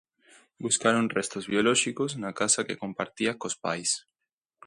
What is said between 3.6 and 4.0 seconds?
pais.